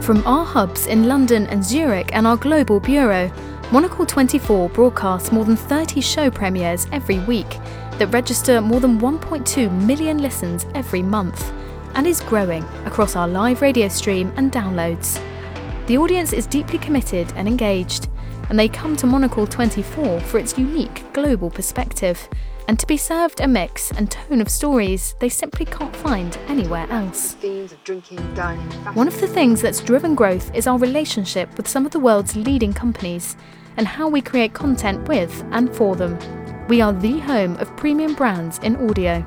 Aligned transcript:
From 0.00 0.26
our 0.26 0.46
hubs 0.46 0.86
in 0.86 1.06
London 1.06 1.46
and 1.48 1.62
Zurich 1.62 2.10
and 2.14 2.26
our 2.26 2.36
global 2.36 2.80
bureau, 2.80 3.30
Monocle 3.70 4.06
24 4.06 4.70
broadcasts 4.70 5.30
more 5.30 5.44
than 5.44 5.56
30 5.56 6.00
show 6.00 6.30
premieres 6.30 6.86
every 6.90 7.18
week 7.20 7.58
that 7.98 8.08
register 8.10 8.62
more 8.62 8.80
than 8.80 8.98
1.2 8.98 9.70
million 9.86 10.18
listens 10.18 10.66
every 10.74 11.02
month 11.02 11.52
and 11.94 12.06
is 12.06 12.22
growing 12.22 12.64
across 12.86 13.14
our 13.14 13.28
live 13.28 13.60
radio 13.60 13.88
stream 13.88 14.32
and 14.36 14.50
downloads. 14.50 15.22
The 15.86 15.98
audience 15.98 16.32
is 16.32 16.46
deeply 16.46 16.78
committed 16.78 17.30
and 17.36 17.46
engaged, 17.46 18.08
and 18.48 18.58
they 18.58 18.68
come 18.68 18.96
to 18.96 19.06
Monocle 19.06 19.46
24 19.46 20.20
for 20.20 20.38
its 20.38 20.56
unique 20.56 21.04
global 21.12 21.50
perspective 21.50 22.26
and 22.68 22.78
to 22.78 22.86
be 22.86 22.96
served 22.96 23.40
a 23.40 23.46
mix 23.46 23.90
and 23.92 24.10
tone 24.10 24.40
of 24.40 24.48
stories 24.48 25.14
they 25.20 25.28
simply 25.28 25.66
can't 25.66 25.94
find 25.94 26.38
anywhere 26.48 26.86
else. 26.90 27.36
One 28.94 29.08
of 29.08 29.20
the 29.20 29.28
things 29.28 29.62
that's 29.62 29.80
driven 29.80 30.14
growth 30.14 30.54
is 30.54 30.66
our 30.66 30.78
relationship 30.78 31.56
with 31.56 31.68
some 31.68 31.86
of 31.86 31.92
the 31.92 32.00
world's 32.00 32.34
leading 32.36 32.72
companies 32.72 33.36
and 33.76 33.86
how 33.86 34.08
we 34.08 34.20
create 34.20 34.52
content 34.52 35.06
with 35.08 35.44
and 35.52 35.74
for 35.74 35.94
them. 35.96 36.18
We 36.68 36.80
are 36.80 36.92
the 36.92 37.18
home 37.20 37.56
of 37.56 37.76
premium 37.76 38.14
brands 38.14 38.58
in 38.58 38.76
audio. 38.88 39.26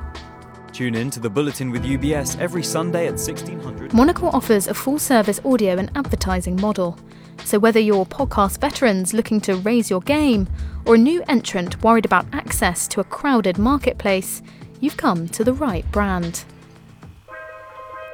Tune 0.71 0.95
in 0.95 1.09
to 1.11 1.19
the 1.19 1.29
Bulletin 1.29 1.69
with 1.71 1.83
UBS 1.83 2.39
every 2.39 2.63
Sunday 2.63 3.05
at 3.05 3.13
1600. 3.13 3.93
Monocle 3.93 4.29
offers 4.29 4.67
a 4.67 4.73
full 4.73 4.97
service 4.97 5.39
audio 5.45 5.77
and 5.77 5.91
advertising 5.95 6.59
model. 6.59 6.97
So, 7.45 7.59
whether 7.59 7.79
you're 7.79 8.05
podcast 8.05 8.59
veterans 8.59 9.13
looking 9.13 9.39
to 9.41 9.55
raise 9.55 9.89
your 9.89 10.01
game 10.01 10.47
or 10.85 10.95
a 10.95 10.97
new 10.97 11.23
entrant 11.27 11.83
worried 11.83 12.05
about 12.05 12.25
access 12.33 12.87
to 12.89 12.99
a 12.99 13.03
crowded 13.03 13.57
marketplace, 13.57 14.41
you've 14.79 14.97
come 14.97 15.27
to 15.29 15.43
the 15.43 15.53
right 15.53 15.89
brand. 15.91 16.45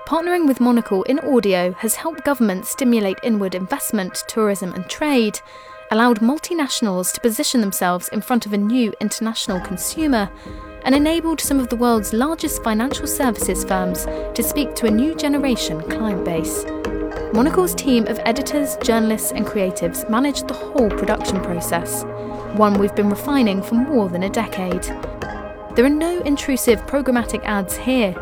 Partnering 0.10 0.48
with 0.48 0.60
Monocle 0.60 1.04
in 1.04 1.20
audio 1.20 1.72
has 1.74 1.94
helped 1.94 2.26
governments 2.26 2.70
stimulate 2.70 3.20
inward 3.22 3.54
investment, 3.54 4.24
tourism, 4.28 4.74
and 4.74 4.90
trade, 4.90 5.40
allowed 5.92 6.20
multinationals 6.20 7.14
to 7.14 7.22
position 7.22 7.62
themselves 7.62 8.10
in 8.10 8.20
front 8.20 8.48
of 8.48 8.54
a 8.54 8.58
new 8.58 8.92
international 9.02 9.60
consumer, 9.60 10.28
and 10.84 10.96
enabled 10.96 11.40
some 11.40 11.60
of 11.60 11.70
the 11.70 11.76
world's 11.76 12.12
largest 12.12 12.64
financial 12.64 13.06
services 13.06 13.64
firms 13.64 14.06
to 14.34 14.42
speak 14.42 14.74
to 14.74 14.88
a 14.88 14.92
new 14.92 15.14
generation 15.14 15.80
client 15.92 16.26
base. 16.26 16.66
Monocle's 17.32 17.76
team 17.76 18.08
of 18.08 18.20
editors, 18.26 18.78
journalists, 18.78 19.32
and 19.32 19.46
creatives 19.46 20.10
managed 20.10 20.48
the 20.48 20.56
whole 20.56 20.90
production 20.90 21.40
process, 21.40 22.04
one 22.58 22.80
we've 22.80 22.96
been 22.96 23.12
refining 23.12 23.62
for 23.62 23.76
more 23.76 24.10
than 24.10 24.24
a 24.24 24.30
decade. 24.30 24.82
There 25.76 25.86
are 25.86 25.90
no 25.90 26.20
intrusive 26.22 26.82
programmatic 26.88 27.44
ads 27.44 27.78
here, 27.78 28.16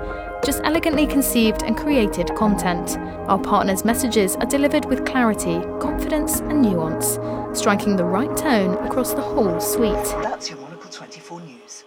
just 0.48 0.62
elegantly 0.64 1.06
conceived 1.06 1.64
and 1.64 1.76
created 1.76 2.34
content. 2.34 2.98
Our 3.28 3.38
partners' 3.38 3.84
messages 3.84 4.38
are 4.38 4.46
delivered 4.46 4.86
with 4.86 5.06
clarity, 5.06 5.60
confidence, 5.82 6.40
and 6.40 6.62
nuance, 6.62 7.20
striking 7.52 7.98
the 7.98 8.06
right 8.06 8.34
tone 8.38 8.76
across 8.86 9.14
the 9.14 9.22
whole 9.22 9.60
suite. 9.60 9.92
That's 10.24 10.50
your 10.50 10.58
Monocle 10.60 10.90
24 10.90 11.42
News. 11.42 11.84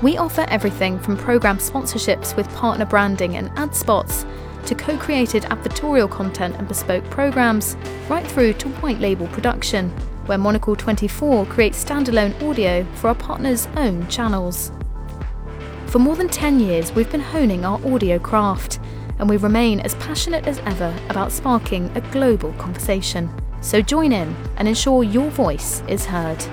We 0.00 0.16
offer 0.16 0.46
everything 0.48 0.98
from 0.98 1.18
programme 1.18 1.58
sponsorships 1.58 2.34
with 2.34 2.48
partner 2.54 2.86
branding 2.86 3.36
and 3.36 3.50
ad 3.54 3.76
spots 3.76 4.24
to 4.64 4.74
co 4.74 4.96
created 4.96 5.42
advertorial 5.42 6.10
content 6.10 6.56
and 6.56 6.66
bespoke 6.66 7.04
programmes, 7.10 7.76
right 8.08 8.26
through 8.26 8.54
to 8.54 8.68
white 8.80 9.00
label 9.00 9.26
production, 9.26 9.90
where 10.24 10.38
Monocle 10.38 10.74
24 10.74 11.44
creates 11.44 11.84
standalone 11.84 12.32
audio 12.48 12.82
for 12.94 13.08
our 13.08 13.14
partners' 13.14 13.68
own 13.76 14.08
channels. 14.08 14.72
For 15.94 16.00
more 16.00 16.16
than 16.16 16.28
10 16.28 16.58
years, 16.58 16.90
we've 16.90 17.12
been 17.12 17.20
honing 17.20 17.64
our 17.64 17.78
audio 17.86 18.18
craft, 18.18 18.80
and 19.20 19.30
we 19.30 19.36
remain 19.36 19.78
as 19.78 19.94
passionate 19.94 20.44
as 20.44 20.58
ever 20.66 20.92
about 21.08 21.30
sparking 21.30 21.88
a 21.96 22.00
global 22.10 22.52
conversation. 22.54 23.30
So 23.60 23.80
join 23.80 24.10
in 24.10 24.34
and 24.56 24.66
ensure 24.66 25.04
your 25.04 25.30
voice 25.30 25.84
is 25.86 26.04
heard. 26.04 26.44